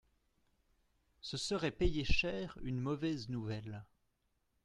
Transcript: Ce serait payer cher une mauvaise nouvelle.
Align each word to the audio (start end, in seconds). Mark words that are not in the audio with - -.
Ce 1.19 1.37
serait 1.37 1.69
payer 1.69 2.03
cher 2.05 2.57
une 2.63 2.79
mauvaise 2.79 3.29
nouvelle. 3.29 3.85